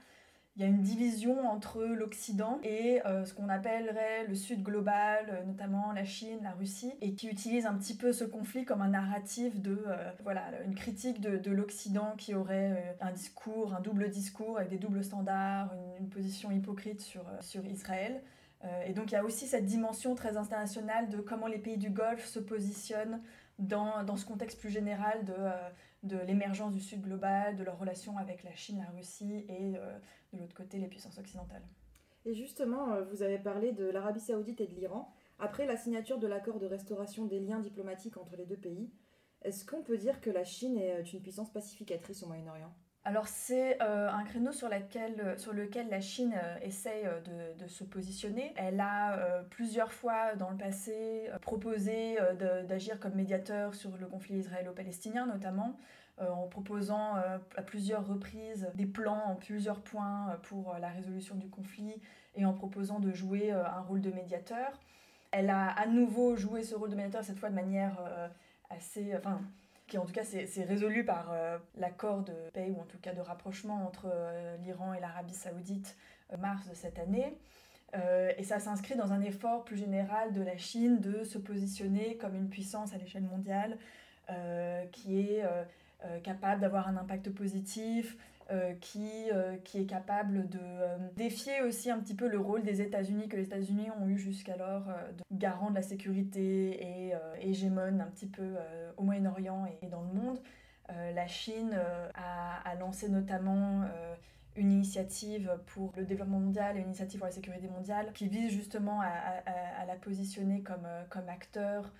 Il 0.56 0.62
y 0.62 0.64
a 0.64 0.68
une 0.68 0.82
division 0.82 1.48
entre 1.48 1.84
l'Occident 1.84 2.60
et 2.62 3.00
euh, 3.06 3.24
ce 3.24 3.34
qu'on 3.34 3.48
appellerait 3.48 4.26
le 4.26 4.34
Sud 4.34 4.62
global, 4.62 5.26
euh, 5.30 5.44
notamment 5.44 5.92
la 5.92 6.04
Chine, 6.04 6.38
la 6.42 6.52
Russie, 6.52 6.92
et 7.00 7.14
qui 7.14 7.28
utilise 7.28 7.66
un 7.66 7.74
petit 7.74 7.96
peu 7.96 8.12
ce 8.12 8.24
conflit 8.24 8.64
comme 8.64 8.82
un 8.82 8.88
narratif 8.88 9.60
de, 9.60 9.78
euh, 9.86 10.10
voilà, 10.22 10.50
une 10.66 10.74
critique 10.74 11.20
de, 11.20 11.50
l'Occident 11.50 12.14
qui 12.18 12.34
aurait 12.34 12.96
un 13.00 13.12
discours, 13.12 13.74
un 13.74 13.80
double 13.80 14.10
discours 14.10 14.58
avec 14.58 14.70
des 14.70 14.78
doubles 14.78 15.02
standards, 15.02 15.72
une, 15.74 16.04
une 16.04 16.10
position 16.10 16.50
hypocrite 16.50 17.00
sur, 17.00 17.24
sur 17.40 17.64
Israël. 17.64 18.20
Euh, 18.64 18.82
et 18.86 18.92
donc 18.92 19.10
il 19.10 19.14
y 19.14 19.16
a 19.16 19.24
aussi 19.24 19.46
cette 19.46 19.64
dimension 19.64 20.14
très 20.14 20.36
internationale 20.36 21.08
de 21.08 21.18
comment 21.18 21.46
les 21.46 21.58
pays 21.58 21.78
du 21.78 21.90
Golfe 21.90 22.26
se 22.26 22.38
positionnent 22.38 23.22
dans, 23.58 24.04
dans 24.04 24.16
ce 24.16 24.26
contexte 24.26 24.58
plus 24.58 24.70
général 24.70 25.24
de, 25.24 25.34
euh, 26.14 26.24
l'émergence 26.24 26.72
du 26.72 26.80
Sud 26.80 27.02
global, 27.02 27.56
de 27.56 27.64
leur 27.64 27.78
relation 27.78 28.18
avec 28.18 28.42
la 28.42 28.54
Chine, 28.54 28.78
la 28.78 28.90
Russie 28.90 29.44
et 29.48 29.76
euh, 29.76 29.98
de 30.32 30.38
l'autre 30.38 30.54
côté 30.54 30.78
les 30.78 30.88
puissances 30.88 31.18
occidentales. 31.18 31.66
Et 32.26 32.34
justement, 32.34 33.00
vous 33.10 33.22
avez 33.22 33.38
parlé 33.38 33.72
de 33.72 33.86
l'Arabie 33.86 34.20
saoudite 34.20 34.60
et 34.60 34.66
de 34.66 34.74
l'Iran. 34.74 35.10
Après 35.38 35.64
la 35.64 35.78
signature 35.78 36.18
de 36.18 36.26
l'accord 36.26 36.58
de 36.58 36.66
restauration 36.66 37.24
des 37.24 37.40
liens 37.40 37.60
diplomatiques 37.60 38.18
entre 38.18 38.36
les 38.36 38.44
deux 38.44 38.58
pays, 38.58 38.90
est-ce 39.40 39.64
qu'on 39.64 39.82
peut 39.82 39.96
dire 39.96 40.20
que 40.20 40.28
la 40.28 40.44
Chine 40.44 40.76
est 40.76 41.14
une 41.14 41.22
puissance 41.22 41.50
pacificatrice 41.50 42.22
au 42.22 42.26
Moyen-Orient? 42.26 42.74
Alors 43.04 43.28
c'est 43.28 43.80
euh, 43.80 44.10
un 44.10 44.24
créneau 44.24 44.52
sur, 44.52 44.68
laquelle, 44.68 45.34
sur, 45.38 45.54
lequel 45.54 45.88
la 45.88 46.02
Chine 46.02 46.34
euh, 46.34 46.58
essaye 46.60 47.06
euh, 47.06 47.54
de, 47.58 47.66
se 47.66 47.82
positionner. 47.82 48.52
Elle 48.56 48.78
a 48.78 49.42
plusieurs 49.48 49.92
fois 49.92 50.34
dans 50.34 50.50
le 50.50 50.56
passé 50.56 51.30
proposé 51.40 52.18
d'agir 52.68 52.98
comme 52.98 53.14
médiateur 53.14 53.74
sur 53.74 53.96
le 53.96 54.06
conflit 54.06 54.38
israélo-palestinien 54.38 55.26
notamment, 55.26 55.78
en 56.18 56.48
proposant 56.48 57.14
à 57.14 57.62
plusieurs 57.62 58.06
reprises 58.06 58.68
des 58.74 58.86
plans 58.86 59.22
en 59.26 59.36
plusieurs 59.36 59.80
points 59.80 60.38
pour 60.42 60.74
la 60.80 60.88
résolution 60.88 61.36
du 61.36 61.48
conflit 61.48 61.94
et 62.34 62.44
en 62.44 62.52
proposant 62.52 62.98
de 62.98 63.12
jouer 63.12 63.52
un 63.52 63.80
rôle 63.82 64.00
de 64.00 64.10
médiateur. 64.10 64.80
Elle 65.30 65.50
a 65.50 65.68
à 65.68 65.86
nouveau 65.86 66.34
joué 66.34 66.64
ce 66.64 66.74
rôle 66.74 66.90
de 66.90 66.96
médiateur, 66.96 67.22
cette 67.22 67.38
fois 67.38 67.50
de 67.50 67.54
manière 67.54 67.96
assez... 68.68 69.14
Enfin, 69.16 69.40
qui 69.90 69.98
en 69.98 70.06
tout 70.06 70.12
cas 70.12 70.24
c'est 70.24 70.64
résolu 70.64 71.04
par 71.04 71.32
euh, 71.32 71.58
l'accord 71.76 72.22
de 72.22 72.32
paix 72.54 72.72
ou 72.74 72.80
en 72.80 72.84
tout 72.84 72.96
cas 73.02 73.12
de 73.12 73.20
rapprochement 73.20 73.84
entre 73.84 74.06
euh, 74.06 74.56
l'Iran 74.58 74.94
et 74.94 75.00
l'Arabie 75.00 75.34
saoudite 75.34 75.96
euh, 76.32 76.36
mars 76.36 76.66
de 76.68 76.74
cette 76.74 76.98
année. 76.98 77.36
et 78.38 78.44
ça 78.44 78.60
s'inscrit 78.60 78.94
dans 78.94 79.12
un 79.12 79.20
effort 79.20 79.64
plus 79.64 79.76
général 79.76 80.32
de 80.32 80.42
la 80.42 80.56
Chine 80.56 81.00
de 81.00 81.24
se 81.24 81.38
positionner 81.38 82.16
comme 82.18 82.36
une 82.36 82.48
puissance 82.48 82.94
à 82.94 82.98
l'échelle 82.98 83.24
mondiale 83.24 83.76
qui 84.92 85.18
est 85.18 85.42
capable 86.22 86.60
d'avoir 86.60 86.86
un 86.86 86.96
impact 86.96 87.30
positif, 87.30 88.16
euh, 88.52 88.74
qui, 88.80 89.30
euh, 89.32 89.56
qui 89.58 89.78
est 89.78 89.86
capable 89.86 90.48
de 90.48 90.58
euh, 90.60 90.96
défier 91.14 91.62
aussi 91.62 91.88
un 91.88 92.00
petit 92.00 92.16
peu 92.16 92.26
le 92.26 92.40
rôle 92.40 92.64
des 92.64 92.82
États-Unis 92.82 93.28
que 93.28 93.36
les 93.36 93.44
États-Unis 93.44 93.90
ont 94.00 94.08
eu 94.08 94.18
jusqu'alors 94.18 94.86
de 94.86 95.22
garant 95.30 95.70
de 95.70 95.76
la 95.76 95.82
sécurité 95.82 96.82
et 96.82 97.12
hégémone 97.40 98.00
un 98.00 98.06
petit 98.06 98.26
peu 98.26 98.56
au 98.96 99.04
Moyen-Orient 99.04 99.66
et, 99.82 99.86
dans 99.86 100.02
le 100.02 100.12
monde. 100.12 100.40
la 100.88 101.26
Chine 101.28 101.78
a, 102.14 102.74
lancé 102.74 103.08
notamment 103.08 103.84
une 104.56 104.72
initiative 104.72 105.56
pour 105.66 105.92
le 105.96 106.04
développement 106.04 106.40
mondial 106.40 106.76
et 106.76 106.80
une 106.80 106.86
initiative 106.86 107.20
pour 107.20 107.26
la 107.26 107.32
sécurité 107.32 107.68
mondiale 107.68 108.12
qui 108.14 108.26
vise 108.26 108.50
justement 108.50 109.00
à 109.00 109.84
la 109.86 109.94
positionner 109.94 110.62
comme, 110.62 110.88
comme 111.08 111.28
acteur 111.28 111.92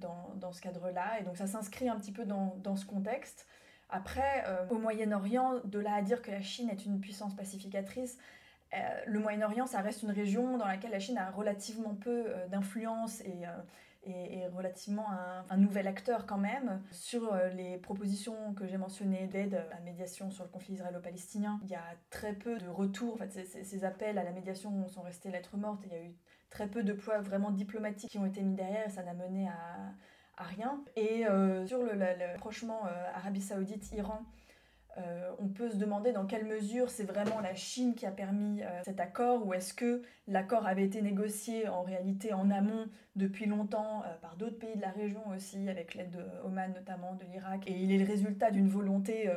dans, 0.00 0.34
dans, 0.36 0.52
ce 0.52 0.62
cadre-là. 0.62 1.20
Et 1.20 1.24
donc 1.24 1.36
ça 1.36 1.46
s'inscrit 1.46 1.90
un 1.90 1.96
petit 1.96 2.12
peu 2.12 2.24
dans, 2.24 2.56
dans 2.62 2.76
ce 2.76 2.86
contexte. 2.86 3.46
Après, 3.90 4.44
euh, 4.46 4.66
au 4.70 4.78
Moyen-Orient, 4.78 5.60
de 5.64 5.78
là 5.78 5.94
à 5.94 6.02
dire 6.02 6.20
que 6.20 6.30
la 6.30 6.42
Chine 6.42 6.68
est 6.68 6.84
une 6.84 7.00
puissance 7.00 7.34
pacificatrice, 7.34 8.18
euh, 8.74 8.76
le 9.06 9.18
Moyen-Orient, 9.18 9.66
ça 9.66 9.80
reste 9.80 10.02
une 10.02 10.10
région 10.10 10.58
dans 10.58 10.66
laquelle 10.66 10.90
la 10.90 11.00
Chine 11.00 11.16
a 11.16 11.30
relativement 11.30 11.94
peu 11.94 12.26
euh, 12.26 12.46
d'influence 12.48 13.22
et, 13.22 13.44
et, 14.04 14.46
relativement 14.48 15.06
un, 15.50 15.56
nouvel 15.56 15.86
acteur 15.86 16.26
quand 16.26 16.38
même. 16.38 16.82
Sur 16.90 17.34
les 17.54 17.76
propositions 17.78 18.54
que 18.54 18.66
j'ai 18.66 18.78
mentionnées 18.78 19.26
d'aide 19.26 19.54
à 19.70 19.74
la 19.74 19.80
médiation 19.80 20.30
sur 20.30 20.44
le 20.44 20.50
conflit 20.50 20.74
israélo-palestinien, 20.74 21.60
il 21.64 21.70
y 21.70 21.74
a 21.74 21.84
très 22.10 22.32
peu 22.32 22.58
de 22.58 22.68
retours. 22.68 23.14
En 23.14 23.16
fait, 23.16 23.46
ces, 23.46 23.84
appels 23.84 24.16
à 24.16 24.24
la 24.24 24.32
médiation 24.32 24.88
sont 24.88 25.02
restés 25.02 25.30
lettres 25.30 25.56
mortes. 25.56 25.82
Il 25.86 25.92
y 25.92 25.96
a 25.96 26.02
eu 26.02 26.14
très 26.48 26.68
peu 26.68 26.82
de 26.82 26.92
poids 26.94 27.20
vraiment 27.20 27.50
diplomatiques 27.50 28.10
qui 28.10 28.18
ont 28.18 28.26
été 28.26 28.42
mis 28.42 28.54
derrière 28.54 28.86
et 28.86 28.90
ça 28.90 29.02
n'a 29.02 29.14
mené 29.14 29.48
à 29.48 29.92
rien. 30.44 30.80
Et 30.96 31.26
euh, 31.26 31.66
sur 31.66 31.82
le, 31.82 31.92
rapprochement 32.32 32.86
euh, 32.86 32.90
Arabie 33.14 33.40
Saoudite-Iran, 33.40 34.22
euh, 34.96 35.30
on 35.38 35.48
peut 35.48 35.70
se 35.70 35.76
demander 35.76 36.12
dans 36.12 36.26
quelle 36.26 36.44
mesure 36.44 36.90
c'est 36.90 37.04
vraiment 37.04 37.40
la 37.40 37.54
Chine 37.54 37.94
qui 37.94 38.04
a 38.06 38.10
permis 38.10 38.62
cet 38.84 38.98
accord 38.98 39.46
ou 39.46 39.54
est-ce 39.54 39.72
que 39.72 40.02
l'accord 40.26 40.66
avait 40.66 40.84
été 40.84 41.02
négocié 41.02 41.68
en 41.68 41.82
réalité 41.82 42.32
en 42.32 42.50
amont 42.50 42.86
depuis 43.14 43.46
longtemps 43.46 44.02
par 44.22 44.36
d'autres 44.36 44.58
pays 44.58 44.74
de 44.74 44.80
la 44.80 44.90
région 44.90 45.22
aussi, 45.28 45.68
avec 45.68 45.94
l'aide 45.94 46.10
de 46.10 46.24
Oman 46.44 46.72
notamment, 46.72 47.14
de 47.14 47.24
l'Irak. 47.30 47.68
Et 47.68 47.72
il 47.72 47.92
est 47.92 47.98
le 47.98 48.06
résultat 48.06 48.50
d'une 48.50 48.68
volonté 48.68 49.30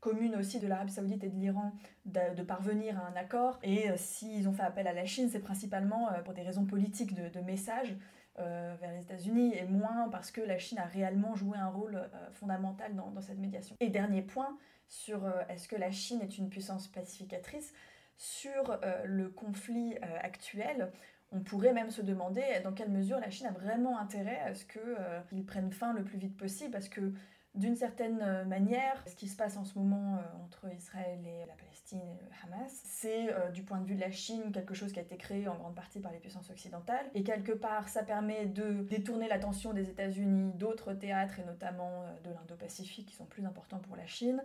commune 0.00 0.34
aussi 0.34 0.58
de 0.58 0.66
l'Arabie 0.66 0.92
saoudite 0.92 1.22
et 1.22 1.28
de 1.28 1.38
l'Iran 1.38 1.72
de, 2.06 2.42
parvenir 2.42 2.98
à 2.98 3.06
un 3.06 3.14
accord. 3.14 3.60
Et 3.62 3.86
s'ils 3.96 4.48
ont 4.48 4.52
fait 4.52 4.62
appel 4.64 4.88
à 4.88 4.92
la 4.92 5.04
Chine, 5.04 5.28
c'est 5.30 5.38
principalement 5.38 6.08
pour 6.24 6.34
des 6.34 6.42
raisons 6.42 6.64
politiques 6.64 7.14
de 7.14 7.40
message. 7.40 7.96
Euh, 8.40 8.74
vers 8.80 8.90
les 8.90 9.02
États-Unis 9.02 9.54
et 9.54 9.64
moins 9.64 10.08
parce 10.08 10.32
que 10.32 10.40
la 10.40 10.58
Chine 10.58 10.78
a 10.78 10.86
réellement 10.86 11.36
joué 11.36 11.56
un 11.56 11.68
rôle 11.68 11.94
euh, 11.94 12.30
fondamental 12.32 12.92
dans, 12.96 13.20
cette 13.20 13.38
médiation. 13.38 13.76
Et 13.78 13.90
dernier 13.90 14.22
point 14.22 14.58
sur 14.88 15.24
euh, 15.24 15.42
est-ce 15.48 15.68
que 15.68 15.76
la 15.76 15.92
Chine 15.92 16.20
est 16.20 16.36
une 16.36 16.48
puissance 16.48 16.88
pacificatrice? 16.88 17.72
Sur 18.16 18.78
le 19.04 19.28
conflit 19.28 19.96
actuel. 20.22 20.92
On 21.32 21.40
pourrait 21.40 21.72
même 21.72 21.90
se 21.90 22.00
demander 22.00 22.44
dans 22.62 22.72
quelle 22.72 22.90
mesure 22.90 23.18
la 23.18 23.28
Chine 23.28 23.48
a 23.48 23.50
vraiment 23.50 23.98
intérêt 23.98 24.38
à 24.38 24.54
ce 24.54 24.64
qu'il 24.64 25.44
prenne 25.44 25.72
fin 25.72 25.92
le 25.92 26.04
plus 26.04 26.16
vite 26.16 26.36
possible 26.36 26.70
parce 26.70 26.88
que 26.88 27.12
d'une 27.54 27.76
certaine 27.76 28.20
euh, 28.20 28.44
manière, 28.44 29.02
ce 29.06 29.14
qui 29.14 29.28
se 29.28 29.36
passe 29.36 29.56
en 29.56 29.64
ce 29.64 29.78
moment 29.78 30.16
euh, 30.16 30.44
entre 30.44 30.66
Israël 30.76 31.20
et 31.24 31.46
la 31.46 31.54
Palestine 31.54 32.00
et 32.00 32.24
le 32.24 32.30
Hamas, 32.42 32.80
c'est 32.84 33.32
euh, 33.32 33.50
du 33.50 33.62
point 33.62 33.80
de 33.80 33.86
vue 33.86 33.94
de 33.94 34.00
la 34.00 34.10
Chine 34.10 34.50
quelque 34.52 34.74
chose 34.74 34.92
qui 34.92 34.98
a 34.98 35.02
été 35.02 35.16
créé 35.16 35.46
en 35.46 35.54
grande 35.54 35.74
partie 35.74 36.00
par 36.00 36.10
les 36.10 36.18
puissances 36.18 36.50
occidentales. 36.50 37.06
Et 37.14 37.22
quelque 37.22 37.52
part, 37.52 37.88
ça 37.88 38.02
permet 38.02 38.46
de 38.46 38.82
détourner 38.82 39.28
l'attention 39.28 39.72
des 39.72 39.88
États-Unis 39.88 40.52
d'autres 40.54 40.94
théâtres, 40.94 41.38
et 41.38 41.44
notamment 41.44 42.04
de 42.24 42.30
l'Indo-Pacifique, 42.30 43.06
qui 43.06 43.14
sont 43.14 43.26
plus 43.26 43.46
importants 43.46 43.78
pour 43.78 43.96
la 43.96 44.06
Chine. 44.06 44.42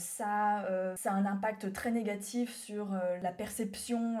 Ça, 0.00 0.66
ça, 0.96 1.12
a 1.12 1.14
un 1.14 1.26
impact 1.26 1.72
très 1.72 1.90
négatif 1.90 2.54
sur 2.54 2.88
la 3.22 3.32
perception 3.32 4.18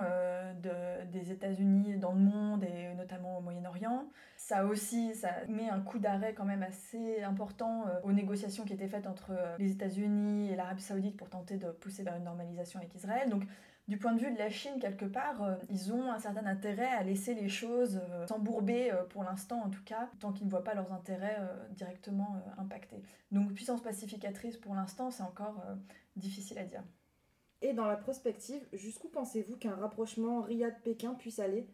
de, 0.62 1.04
des 1.10 1.32
États-Unis 1.32 1.96
dans 1.96 2.12
le 2.12 2.20
monde 2.20 2.64
et 2.64 2.94
notamment 2.94 3.38
au 3.38 3.40
Moyen-Orient 3.40 4.06
ça 4.50 4.64
aussi, 4.64 5.14
ça 5.14 5.28
met 5.48 5.68
un 5.68 5.80
coup 5.80 6.00
d'arrêt 6.00 6.34
quand 6.34 6.46
même 6.46 6.64
assez 6.64 7.22
important 7.22 7.84
euh, 7.86 8.00
aux 8.02 8.10
négociations 8.10 8.64
qui 8.64 8.72
étaient 8.72 8.88
faites 8.88 9.06
entre 9.06 9.30
euh, 9.30 9.54
les 9.58 9.70
États-Unis 9.70 10.50
et 10.50 10.56
l'Arabie 10.56 10.82
Saoudite 10.82 11.16
pour 11.16 11.28
tenter 11.28 11.56
de 11.56 11.66
pousser 11.66 12.02
vers 12.02 12.16
une 12.16 12.24
normalisation 12.24 12.80
avec 12.80 12.92
Israël. 12.94 13.28
Donc, 13.28 13.44
du 13.90 13.98
point 13.98 14.14
de 14.14 14.20
vue 14.20 14.32
de 14.32 14.38
la 14.38 14.50
Chine, 14.50 14.78
quelque 14.80 15.04
part, 15.04 15.42
euh, 15.42 15.56
ils 15.68 15.92
ont 15.92 16.12
un 16.12 16.18
certain 16.20 16.46
intérêt 16.46 16.86
à 16.86 17.02
laisser 17.02 17.34
les 17.34 17.48
choses 17.48 18.00
s'embourber 18.28 18.92
pour 19.10 19.24
l'instant, 19.24 19.60
en 19.60 19.68
tout 19.68 19.82
cas, 19.84 20.08
tant 20.20 20.32
qu'ils 20.32 20.46
ne 20.46 20.50
voient 20.50 20.62
pas 20.62 20.74
leurs 20.74 20.92
intérêts 20.92 21.38
directement 21.70 22.40
impactés. 22.56 23.02
Donc, 23.32 23.52
puissance 23.52 23.82
pacificatrice 23.82 24.56
pour 24.56 24.74
l'instant, 24.76 25.10
c'est 25.10 25.24
encore 25.24 25.60
difficile 26.14 26.58
à 26.58 26.64
dire. 26.64 26.84
Et 27.62 27.72
dans 27.72 27.84
la 27.84 27.96
prospective, 27.96 28.64
jusqu'où 28.72 29.08
pensez-vous 29.08 29.56
qu'un 29.56 29.74
rapprochement 29.74 30.40
Riyad-Pékin 30.42 31.14
puisse 31.14 31.40
aller? 31.40 31.68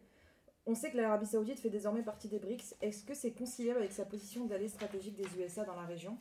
On 0.65 0.73
sait 0.73 0.91
que 0.91 0.97
l'Arabie 0.97 1.27
Saoudite 1.27 1.59
fait 1.59 1.69
désormais 1.69 2.01
partie 2.01 2.27
des 2.27 2.39
BRICS. 2.39 2.75
Est-ce 2.81 3.05
que 3.05 3.13
c'est 3.13 3.31
conciliable 3.31 3.79
avec 3.79 3.93
sa 3.93 4.05
position 4.05 4.45
d'aller 4.45 4.67
stratégique 4.67 5.15
des 5.15 5.27
USA 5.39 5.63
dans 5.63 5.75
la 5.75 5.85
région? 5.85 6.17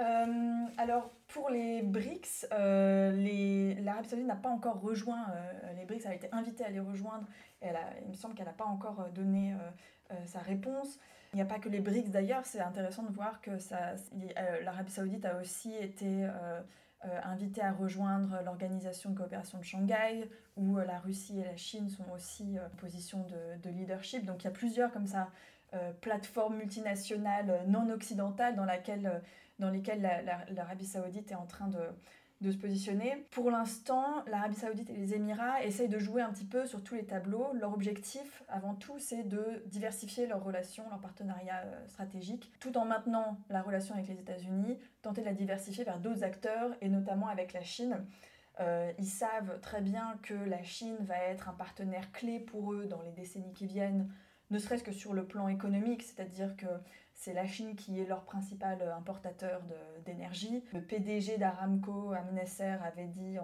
Euh, 0.00 0.66
alors 0.78 1.10
pour 1.28 1.50
les 1.50 1.82
BRICS, 1.82 2.46
euh, 2.52 3.74
l'Arabie 3.82 4.08
Saoudite 4.08 4.26
n'a 4.26 4.36
pas 4.36 4.48
encore 4.48 4.80
rejoint 4.80 5.26
euh, 5.30 5.72
les 5.74 5.84
BRICS, 5.84 6.06
elle 6.06 6.12
a 6.12 6.14
été 6.14 6.28
invitée 6.32 6.64
à 6.64 6.70
les 6.70 6.80
rejoindre. 6.80 7.26
Et 7.62 7.68
il 8.02 8.08
me 8.08 8.14
semble 8.14 8.34
qu'elle 8.34 8.46
n'a 8.46 8.52
pas 8.52 8.64
encore 8.64 9.08
donné 9.14 9.54
sa 10.24 10.38
réponse. 10.38 10.98
Il 11.34 11.36
n'y 11.36 11.42
a 11.42 11.44
pas 11.44 11.58
que 11.58 11.68
les 11.68 11.80
BRICS 11.80 12.08
d'ailleurs, 12.08 12.46
c'est 12.46 12.60
intéressant 12.60 13.02
de 13.02 13.12
voir 13.12 13.42
que 13.42 13.50
l'Arabie 14.64 14.90
Saoudite 14.90 15.26
a 15.26 15.38
aussi 15.38 15.76
été 15.76 16.26
invités 17.02 17.60
à 17.60 17.72
rejoindre 17.72 18.40
l'organisation 18.46 19.10
de 19.10 19.18
coopération 19.18 19.58
de 19.58 19.62
Shanghai, 19.62 20.30
où 20.56 20.78
la 20.78 20.98
Russie 21.00 21.40
et 21.40 21.44
la 21.44 21.56
Chine 21.56 21.90
sont 21.90 22.10
aussi 22.14 22.56
en 22.58 22.74
position 22.76 23.26
de, 23.62 23.68
leadership. 23.68 24.24
Donc 24.24 24.42
il 24.42 24.44
y 24.46 24.48
a 24.48 24.52
plusieurs 24.52 24.90
comme 24.90 25.06
ça 25.06 25.28
plateformes 26.00 26.56
multinationales 26.56 27.64
non 27.68 27.90
occidentales 27.90 28.56
dans, 28.56 28.64
laquelle, 28.64 29.20
dans 29.60 29.70
lesquelles 29.70 30.02
l'Arabie 30.50 30.86
saoudite 30.86 31.30
est 31.30 31.36
en 31.36 31.46
train 31.46 31.68
de, 31.68 31.78
de 32.40 32.50
se 32.50 32.56
positionner. 32.56 33.26
Pour 33.30 33.50
l'instant, 33.50 34.24
l'Arabie 34.26 34.56
saoudite 34.56 34.88
et 34.88 34.96
les 34.96 35.14
Émirats 35.14 35.62
essayent 35.62 35.88
de 35.88 35.98
jouer 35.98 36.22
un 36.22 36.30
petit 36.30 36.46
peu 36.46 36.66
sur 36.66 36.82
tous 36.82 36.94
les 36.94 37.04
tableaux. 37.04 37.52
Leur 37.52 37.74
objectif, 37.74 38.42
avant 38.48 38.74
tout, 38.74 38.98
c'est 38.98 39.22
de 39.22 39.62
diversifier 39.66 40.26
leurs 40.26 40.42
relations, 40.42 40.84
leurs 40.88 41.00
partenariats 41.00 41.62
euh, 41.66 41.86
stratégiques, 41.86 42.50
tout 42.58 42.78
en 42.78 42.86
maintenant 42.86 43.38
la 43.50 43.60
relation 43.60 43.94
avec 43.94 44.08
les 44.08 44.18
États-Unis, 44.18 44.78
tenter 45.02 45.20
de 45.20 45.26
la 45.26 45.34
diversifier 45.34 45.84
vers 45.84 45.98
d'autres 45.98 46.24
acteurs, 46.24 46.74
et 46.80 46.88
notamment 46.88 47.28
avec 47.28 47.52
la 47.52 47.62
Chine. 47.62 48.06
Euh, 48.58 48.90
ils 48.98 49.06
savent 49.06 49.60
très 49.60 49.82
bien 49.82 50.18
que 50.22 50.34
la 50.34 50.62
Chine 50.62 50.96
va 51.00 51.18
être 51.18 51.48
un 51.48 51.54
partenaire 51.54 52.10
clé 52.12 52.40
pour 52.40 52.72
eux 52.72 52.86
dans 52.86 53.02
les 53.02 53.12
décennies 53.12 53.52
qui 53.52 53.66
viennent, 53.66 54.10
ne 54.50 54.58
serait-ce 54.58 54.82
que 54.82 54.92
sur 54.92 55.12
le 55.12 55.24
plan 55.24 55.46
économique, 55.48 56.02
c'est-à-dire 56.02 56.56
que 56.56 56.66
c'est 57.20 57.34
la 57.34 57.46
Chine 57.46 57.76
qui 57.76 58.00
est 58.00 58.06
leur 58.06 58.24
principal 58.24 58.80
importateur 58.96 59.60
d'énergie. 60.06 60.64
Le 60.72 60.80
PDG 60.80 61.36
d'Aramco, 61.36 62.12
Amnesser, 62.12 62.78
avait 62.82 63.08
dit 63.08 63.36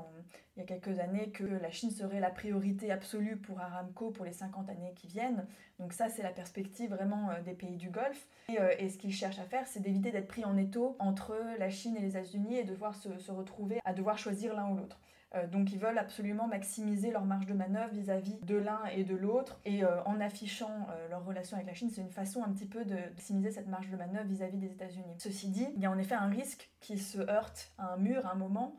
il 0.57 0.61
y 0.61 0.63
a 0.63 0.65
quelques 0.65 0.99
années 0.99 1.29
que 1.29 1.45
la 1.45 1.71
Chine 1.71 1.91
serait 1.91 2.19
la 2.19 2.31
priorité 2.31 2.91
absolue 2.91 3.37
pour 3.37 3.61
Aramco 3.61 4.11
pour 4.11 4.25
les 4.25 4.33
50 4.33 4.71
années 4.71 4.95
qui 4.97 5.09
viennent. 5.09 5.47
Donc 5.79 5.93
ça, 5.93 6.09
c'est 6.09 6.23
la 6.23 6.31
perspective 6.31 6.91
vraiment 6.91 7.29
euh, 7.31 7.43
des 7.43 7.53
pays 7.53 7.77
du 7.77 7.91
Golfe. 7.91 8.27
Euh, 8.49 8.75
et, 8.79 8.89
ce 8.89 8.97
qu'ils 8.97 9.13
cherchent 9.13 9.39
à 9.39 9.45
faire, 9.45 9.67
c'est 9.67 9.81
d'éviter 9.81 10.11
d'être 10.11 10.29
pris 10.29 10.47
en 10.47 10.57
étau 10.57 10.97
entre 10.99 11.37
la 11.59 11.69
Chine 11.69 11.99
et 11.99 12.01
les 12.01 12.17
États-Unis 12.17 12.57
et 12.57 12.65
de 12.65 12.71
devoir 12.71 12.95
se 12.95 13.31
retrouver 13.31 13.81
à 13.85 13.93
devoir 13.93 14.17
choisir 14.17 14.55
l'un 14.55 14.71
ou 14.71 14.77
l'autre. 14.77 14.99
Euh, 15.35 15.47
donc 15.47 15.73
ils 15.73 15.79
veulent 15.79 15.99
absolument 15.99 16.47
maximiser 16.47 17.11
leur 17.11 17.25
marge 17.25 17.47
de 17.47 17.55
manœuvre 17.55 17.93
vis-à-vis 17.93 18.39
de 18.43 18.57
l'un 18.57 18.85
et 18.93 19.05
de 19.05 19.15
l'autre. 19.15 19.59
Et 19.65 19.85
euh, 19.85 20.03
en 20.05 20.21
affichant 20.21 20.87
euh, 20.91 21.09
leur 21.09 21.25
relation 21.25 21.57
avec 21.57 21.67
la 21.69 21.75
Chine, 21.75 21.91
c'est 21.91 22.01
une 22.01 22.11
façon 22.11 22.43
un 22.45 22.53
petit 22.53 22.67
peu 22.67 22.85
de 22.85 22.95
maximiser 22.95 23.51
cette 23.51 23.69
marge 23.69 23.91
de 23.91 23.97
manœuvre 23.97 24.27
vis-à-vis 24.29 24.59
des 24.59 24.73
États-Unis. 24.73 25.15
Ceci 25.19 25.49
dit, 25.49 25.69
il 25.75 25.83
y 25.83 25.87
a 25.87 25.91
en 25.91 25.99
effet 25.99 26.15
un 26.15 26.29
risque 26.29 26.71
qu'ils 26.81 27.03
se 27.03 27.19
heurtent 27.19 27.73
à 27.79 27.95
un 27.95 27.97
mur 27.97 28.27
à 28.27 28.33
un 28.33 28.37
moment 28.37 28.77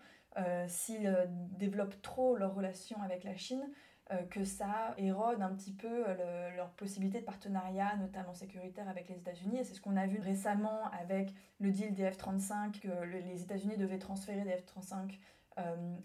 s'ils 0.68 1.12
développent 1.58 2.00
trop 2.04 2.38
leur 2.38 2.54
relation 2.54 3.02
avec 3.02 3.24
la 3.24 3.36
Chine. 3.36 3.68
que 4.30 4.44
ça 4.44 4.94
érode 4.98 5.42
un 5.42 5.50
petit 5.56 5.74
peu 5.74 6.06
leur 6.56 6.70
possibilité 6.74 7.22
de 7.22 7.26
partenariat, 7.26 7.96
notamment 7.96 8.36
sécuritaire 8.36 8.88
avec 8.88 9.10
les 9.10 9.16
États-Unis. 9.16 9.58
Et 9.58 9.64
c'est 9.64 9.74
ce 9.74 9.82
qu'on 9.82 9.98
a 9.98 10.06
vu 10.06 10.20
récemment 10.20 10.92
avec 10.92 11.34
le 11.60 11.72
deal 11.72 11.96
des 11.96 12.08
F-35, 12.12 12.80
que 12.82 13.04
les 13.06 13.42
États-Unis 13.42 13.78
devaient 13.78 13.98
transférer 13.98 14.44
des 14.44 14.52
F-35 14.52 14.94
euh, 14.94 15.08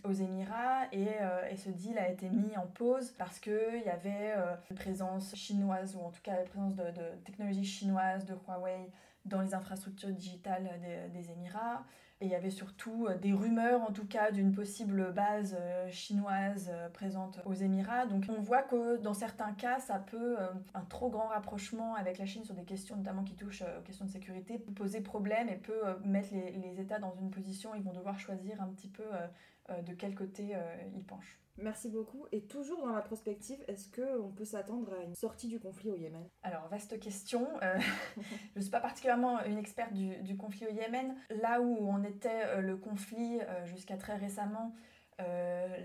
aux 0.05 0.13
Émirats 0.13 0.85
euh, 0.95 1.49
et, 1.51 1.57
ce 1.57 1.69
deal 1.69 1.99
a 1.99 2.09
été 2.09 2.29
mis 2.29 2.57
en 2.57 2.67
pause 2.67 3.13
parce 3.19 3.39
qu'il 3.39 3.83
y 3.85 3.89
avait 3.91 4.33
euh, 4.37 4.55
une 4.71 4.77
présence 4.77 5.35
chinoise 5.35 5.95
ou 5.97 6.01
en 6.01 6.11
tout 6.11 6.23
cas 6.23 6.37
la 6.37 6.45
présence 6.45 6.75
de, 6.75 6.85
de 6.85 7.17
technologies 7.25 7.65
chinoises 7.65 8.25
de 8.25 8.35
Huawei 8.35 8.91
dans 9.25 9.41
les 9.41 9.55
infrastructures 9.55 10.11
digitales 10.11 10.69
des, 11.13 11.31
Émirats. 11.31 11.85
Et 12.23 12.27
il 12.27 12.31
y 12.31 12.37
avait 12.37 12.51
surtout 12.51 13.09
des 13.21 13.33
rumeurs, 13.33 13.83
en 13.83 13.91
tout 13.91 14.07
cas, 14.07 14.31
d'une 14.31 14.53
possible 14.53 15.13
base 15.13 15.57
chinoise 15.91 16.71
présente 16.93 17.41
aux 17.45 17.53
Émirats. 17.53 18.07
Donc 18.07 18.27
on 18.29 18.41
voit 18.41 18.63
que 18.63 18.97
dans 18.99 19.13
certains 19.13 19.53
cas, 19.53 19.81
ça 19.81 19.99
peut, 19.99 20.37
un 20.73 20.83
trop 20.83 21.11
grand 21.11 21.27
rapprochement 21.27 21.97
avec 21.97 22.19
la 22.19 22.27
Chine 22.27 22.45
sur 22.45 22.55
des 22.55 22.63
questions 22.63 22.97
notamment 22.97 23.25
qui 23.25 23.35
touchent 23.35 23.63
aux 23.63 23.83
questions 23.83 24.05
de 24.05 24.11
sécurité, 24.11 24.59
poser 24.77 25.01
problème 25.01 25.49
et 25.49 25.57
peut 25.57 25.83
mettre 26.05 26.29
les, 26.33 26.53
les 26.53 26.81
États 26.81 27.01
dans 27.01 27.13
une 27.15 27.31
position, 27.31 27.75
ils 27.75 27.83
vont 27.83 27.93
devoir 27.93 28.19
choisir 28.19 28.61
un 28.63 28.69
petit 28.69 28.89
peu 28.89 29.03
euh, 29.03 29.27
de 29.69 29.95
quel 29.95 30.15
côté 30.15 30.55
euh, 30.55 30.77
il 30.95 31.05
penche. 31.05 31.39
Merci 31.59 31.91
beaucoup. 31.91 32.27
Et 32.33 32.43
toujours 32.43 32.87
dans 32.87 32.93
la 32.93 33.03
prospective, 33.03 33.63
est-ce 33.69 33.89
qu'on 33.91 34.31
peut 34.31 34.45
s'attendre 34.45 34.93
à 34.95 35.03
une 35.03 35.15
sortie 35.15 35.49
du 35.49 35.61
conflit 35.61 35.91
au 35.91 35.97
Yémen? 35.97 36.27
Alors, 36.43 36.67
vaste 36.69 36.99
question. 36.99 37.47
Euh, 37.63 37.79
je 38.17 38.57
ne 38.57 38.61
suis 38.61 38.71
pas 38.71 38.81
particulièrement 38.81 39.43
une 39.45 39.59
experte 39.59 39.93
du, 39.93 40.37
conflit 40.37 40.67
au 40.67 40.73
Yémen. 40.73 41.15
Là 41.43 41.61
où 41.61 41.77
on 41.89 42.03
était 42.05 42.61
le 42.61 42.77
conflit 42.77 43.41
jusqu'à 43.67 43.97
très 43.99 44.17
récemment, 44.17 44.75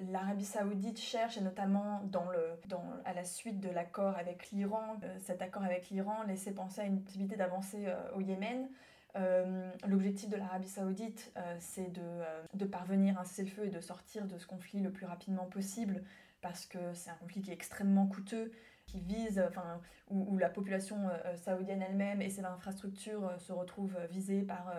l'Arabie 0.10 0.46
saoudite 0.46 1.00
cherche, 1.00 1.38
et 1.38 1.42
notamment 1.42 2.02
dans 2.06 2.30
le, 2.30 2.60
dans, 2.68 2.84
à 3.04 3.14
la 3.14 3.26
suite 3.26 3.60
de 3.60 3.70
l'accord 3.70 4.18
avec 4.18 4.50
l'Iran, 4.52 4.96
cet 5.20 5.42
accord 5.42 5.64
avec 5.64 5.90
l'Iran 5.90 6.24
laissait 6.24 6.54
penser 6.54 6.82
à 6.82 6.86
une 6.86 7.04
possibilité 7.04 7.36
d'avancer 7.36 7.88
au 8.16 8.22
Yémen. 8.22 8.70
Euh, 9.16 9.72
l'objectif 9.88 10.30
de 10.30 10.36
l'Arabie 10.36 10.68
saoudite, 10.68 11.32
euh, 11.38 11.56
c'est 11.60 11.92
de, 11.92 12.02
euh, 12.02 12.44
de, 12.54 12.66
parvenir 12.66 13.18
à 13.18 13.22
un 13.22 13.24
cessez-le-feu 13.24 13.66
et 13.66 13.70
de 13.70 13.80
sortir 13.80 14.26
de 14.26 14.38
ce 14.38 14.46
conflit 14.46 14.80
le 14.80 14.92
plus 14.92 15.06
rapidement 15.06 15.46
possible, 15.46 16.04
parce 16.42 16.66
que 16.66 16.94
c'est 16.94 17.10
un 17.10 17.16
conflit 17.16 17.42
qui 17.42 17.52
est 17.52 17.54
extrêmement 17.54 18.06
coûteux, 18.08 18.52
qui 18.86 19.00
vise, 19.00 19.42
enfin, 19.48 19.82
où, 20.10 20.38
la 20.38 20.50
population 20.50 20.98
saoudienne 21.36 21.82
elle-même 21.82 22.22
et 22.22 22.30
ses 22.30 22.46
infrastructures 22.46 23.34
se 23.38 23.52
retrouvent 23.52 23.98
visées 24.10 24.44
par, 24.44 24.72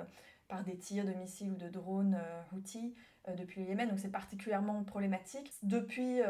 par 0.49 0.65
des 0.65 0.79
tirs 0.79 1.05
de 1.05 1.13
missiles 1.13 1.51
ou 1.51 1.57
de 1.57 1.69
drones 1.69 2.17
Houthis 2.53 2.95
depuis 3.37 3.61
le 3.61 3.69
Yémen, 3.69 3.87
donc 3.87 3.99
c'est 3.99 4.09
particulièrement 4.09 4.83
problématique. 4.85 5.53
Depuis 5.63 6.23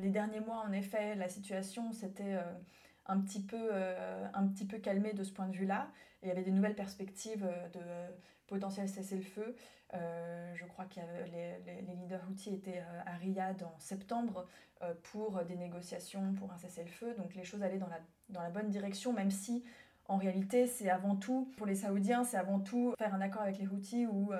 les 0.00 0.10
derniers 0.10 0.40
mois, 0.40 0.64
en 0.66 0.72
effet, 0.72 1.14
la 1.14 1.28
situation 1.28 1.92
s'était 1.92 2.36
un 3.06 3.20
petit 3.20 3.42
peu, 3.42 3.70
un 4.34 4.48
petit 4.48 4.66
peu 4.66 4.78
calmée 4.78 5.12
de 5.12 5.22
ce 5.22 5.32
point 5.32 5.46
de 5.46 5.54
vue-là 5.54 5.88
il 6.22 6.28
y 6.28 6.30
avait 6.30 6.42
des 6.42 6.50
nouvelles 6.50 6.74
perspectives 6.74 7.44
euh, 7.44 7.68
de 7.68 8.14
potentiel 8.46 8.88
cessez-le-feu. 8.88 9.54
Euh, 9.94 10.54
je 10.54 10.64
crois 10.66 10.86
que 10.86 11.00
les, 11.30 11.58
les, 11.82 11.94
leaders 11.94 12.22
Houthis 12.30 12.54
étaient 12.54 12.78
euh, 12.78 13.00
à 13.06 13.16
Riyad 13.16 13.62
en 13.62 13.78
septembre 13.78 14.46
pour 15.04 15.44
des 15.44 15.54
négociations 15.54 16.34
pour 16.34 16.50
un 16.52 16.58
cessez-le-feu. 16.58 17.14
Donc 17.14 17.36
les 17.36 17.44
choses 17.44 17.62
allaient 17.62 17.78
dans 17.78 17.88
la, 17.88 18.00
dans 18.30 18.42
la 18.42 18.50
bonne 18.50 18.68
direction, 18.68 19.12
même 19.12 19.30
si 19.30 19.62
en 20.12 20.16
réalité, 20.16 20.66
c'est 20.66 20.90
avant 20.90 21.16
tout, 21.16 21.50
pour 21.56 21.66
les 21.66 21.74
Saoudiens, 21.74 22.24
c'est 22.24 22.36
avant 22.36 22.60
tout 22.60 22.94
faire 22.98 23.14
un 23.14 23.20
accord 23.20 23.42
avec 23.42 23.58
les 23.58 23.66
Houthis 23.66 24.06
où, 24.06 24.30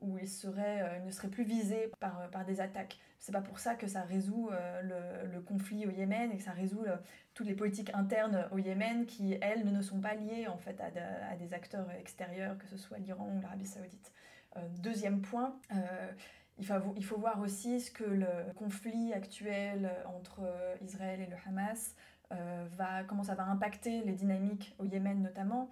où 0.00 0.18
ils, 0.18 0.28
seraient, 0.28 1.00
ne 1.04 1.10
seraient 1.10 1.28
plus 1.28 1.44
visés 1.44 1.90
par, 2.00 2.30
par 2.30 2.44
des 2.44 2.60
attaques. 2.60 2.98
C'est 3.18 3.32
pas 3.32 3.40
pour 3.40 3.58
ça 3.58 3.74
que 3.74 3.86
ça 3.86 4.02
résout 4.02 4.50
le, 4.82 5.40
conflit 5.40 5.86
au 5.86 5.90
Yémen 5.90 6.30
et 6.32 6.36
que 6.36 6.42
ça 6.42 6.52
résout 6.52 6.84
toutes 7.34 7.46
les 7.46 7.54
politiques 7.54 7.90
internes 7.94 8.48
au 8.52 8.58
Yémen 8.58 9.04
qui, 9.04 9.36
elles, 9.40 9.64
ne 9.64 9.82
sont 9.82 10.00
pas 10.00 10.14
liées 10.14 10.46
en 10.46 10.58
fait 10.58 10.80
à, 10.80 11.36
des 11.36 11.54
acteurs 11.54 11.90
extérieurs, 12.00 12.56
que 12.58 12.66
ce 12.66 12.76
soit 12.76 12.98
l'Iran 12.98 13.30
ou 13.36 13.40
l'Arabie 13.40 13.66
saoudite. 13.66 14.12
Euh, 14.56 14.60
deuxième 14.80 15.20
point, 15.20 15.58
euh, 15.74 15.76
il, 16.58 17.04
faut, 17.04 17.18
voir 17.18 17.40
aussi 17.40 17.80
ce 17.80 17.90
que 17.90 18.04
le 18.04 18.26
conflit 18.54 19.12
actuel 19.12 19.90
entre 20.06 20.40
Israël 20.80 21.20
et 21.20 21.26
le 21.26 21.36
Hamas 21.46 21.94
euh, 21.94 22.15
va, 22.30 23.04
comment 23.04 23.22
ça 23.22 23.34
va 23.34 23.44
impacter 23.44 24.02
les 24.02 24.12
dynamiques 24.12 24.74
au 24.78 24.84
Yémen 24.84 25.22
notamment. 25.22 25.70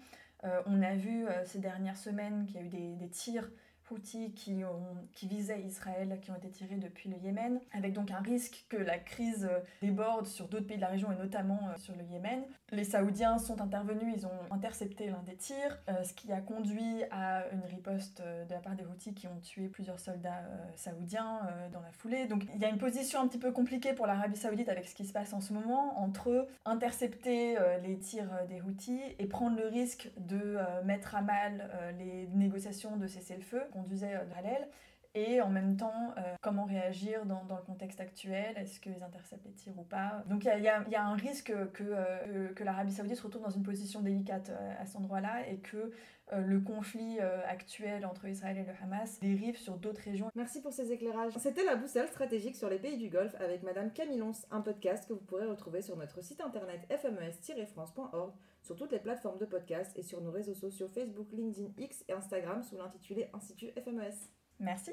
on 0.66 0.82
a 0.82 0.94
vu 0.94 1.26
ces 1.44 1.58
dernières 1.58 1.96
semaines 1.96 2.46
qu'il 2.46 2.56
y 2.56 2.58
a 2.58 2.62
eu 2.62 2.96
des 2.96 3.08
tirs 3.08 3.50
Houthis 3.90 4.32
qui, 4.34 4.62
qui 5.12 5.28
visaient 5.28 5.60
Israël, 5.62 6.18
qui 6.22 6.30
ont 6.30 6.36
été 6.36 6.50
tirés 6.50 6.76
depuis 6.76 7.08
le 7.08 7.16
Yémen, 7.18 7.60
avec 7.72 7.92
donc 7.92 8.10
un 8.10 8.20
risque 8.20 8.64
que 8.68 8.76
la 8.76 8.98
crise 8.98 9.48
déborde 9.82 10.26
sur 10.26 10.48
d'autres 10.48 10.66
pays 10.66 10.76
de 10.76 10.82
la 10.82 10.88
région 10.88 11.10
et 11.12 11.16
notamment 11.16 11.60
euh, 11.68 11.76
sur 11.76 11.94
le 11.96 12.02
Yémen. 12.04 12.42
Les 12.72 12.84
Saoudiens 12.84 13.38
sont 13.38 13.60
intervenus, 13.60 14.14
ils 14.16 14.26
ont 14.26 14.40
intercepté 14.50 15.06
l'un 15.06 15.22
des 15.22 15.36
tirs, 15.36 15.78
euh, 15.88 16.02
ce 16.02 16.12
qui 16.12 16.32
a 16.32 16.40
conduit 16.40 17.04
à 17.10 17.44
une 17.52 17.64
riposte 17.64 18.20
euh, 18.20 18.44
de 18.44 18.52
la 18.52 18.60
part 18.60 18.74
des 18.74 18.84
Houthis 18.84 19.14
qui 19.14 19.26
ont 19.26 19.40
tué 19.40 19.68
plusieurs 19.68 19.98
soldats 19.98 20.42
saoudiens 20.76 21.40
dans 21.72 21.80
la 21.80 21.92
foulée. 21.92 22.26
Donc 22.26 22.44
il 22.54 22.60
y 22.60 22.64
a 22.64 22.68
une 22.68 22.78
position 22.78 23.20
un 23.20 23.28
petit 23.28 23.38
peu 23.38 23.52
compliquée 23.52 23.92
pour 23.92 24.06
l'Arabie 24.06 24.36
saoudite 24.36 24.68
avec 24.68 24.88
ce 24.88 24.94
qui 24.94 25.04
se 25.04 25.12
passe 25.12 25.32
en 25.32 25.40
ce 25.40 25.52
moment, 25.52 25.98
entre 26.00 26.46
intercepter 26.64 27.56
les 27.82 27.98
tirs 27.98 28.30
des 28.48 28.60
Houthis 28.60 29.00
et 29.18 29.26
prendre 29.26 29.56
le 29.56 29.68
risque 29.68 30.10
de 30.16 30.56
mettre 30.84 31.14
à 31.14 31.22
mal 31.22 31.70
les 31.98 32.26
négociations 32.28 32.96
de 32.96 33.06
cessez-le-feu 33.06 33.62
conduisait 33.74 34.14
euh, 34.14 34.24
l'aile 34.42 34.68
et 35.14 35.40
en 35.40 35.50
même 35.50 35.76
temps 35.76 36.12
euh, 36.16 36.34
comment 36.42 36.64
réagir 36.64 37.24
dans, 37.26 37.42
le 37.48 37.64
contexte 37.64 38.00
actuel, 38.00 38.56
est-ce 38.56 38.80
qu'ils 38.80 39.02
interceptent 39.02 39.44
les 39.44 39.52
tirs 39.52 39.78
ou 39.78 39.84
pas? 39.84 40.24
Donc 40.28 40.44
il 40.44 40.62
y, 40.62 40.68
a, 40.68 41.06
un 41.06 41.14
risque 41.14 41.52
que, 41.72 41.84
euh, 41.84 42.52
que 42.54 42.64
l'Arabie 42.64 42.92
saoudite 42.92 43.16
se 43.16 43.22
retrouve 43.22 43.42
dans 43.42 43.50
une 43.50 43.62
position 43.62 44.00
délicate 44.00 44.50
à 44.80 44.84
cet 44.86 44.96
endroit-là 44.96 45.48
et 45.48 45.58
que 45.58 45.92
le 46.32 46.58
conflit 46.58 47.20
actuel 47.20 48.06
entre 48.06 48.26
Israël 48.26 48.56
et 48.56 48.64
le 48.64 48.72
Hamas 48.82 49.20
dérive 49.20 49.58
sur 49.58 49.76
d'autres 49.76 50.00
régions. 50.00 50.30
Merci 50.34 50.62
pour 50.62 50.72
ces 50.72 50.90
éclairages. 50.90 51.32
C'était 51.38 51.64
la 51.64 51.76
boussole 51.76 52.08
stratégique 52.08 52.56
sur 52.56 52.70
les 52.70 52.78
pays 52.78 52.96
du 52.96 53.10
Golfe 53.10 53.34
avec 53.40 53.62
Madame 53.62 53.92
Camille 53.92 54.22
un 54.50 54.60
podcast 54.62 55.06
que 55.06 55.12
vous 55.12 55.20
pourrez 55.20 55.46
retrouver 55.46 55.82
sur 55.82 55.96
notre 55.96 56.22
site 56.22 56.40
internet 56.40 56.80
fmes-france.org 56.88 58.32
sur 58.62 58.76
toutes 58.76 58.92
les 58.92 58.98
plateformes 58.98 59.38
de 59.38 59.44
podcast 59.44 59.92
et 59.96 60.02
sur 60.02 60.20
nos 60.22 60.30
réseaux 60.30 60.54
sociaux 60.54 60.88
Facebook, 60.88 61.28
LinkedIn, 61.32 61.68
X 61.76 62.04
et 62.08 62.12
Instagram 62.12 62.62
sous 62.62 62.76
l'intitulé 62.76 63.28
Institut 63.34 63.70
FMES. 63.84 64.43
Merci. 64.60 64.92